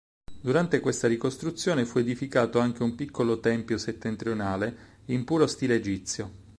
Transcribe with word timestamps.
Durante 0.39 0.79
questa 0.79 1.07
ricostruzione 1.07 1.85
fu 1.85 1.99
edificato 1.99 2.57
anche 2.57 2.81
un 2.81 2.95
piccolo 2.95 3.39
tempio 3.39 3.77
settentrionale 3.77 5.01
in 5.09 5.23
puro 5.25 5.45
stile 5.45 5.75
egizio. 5.75 6.33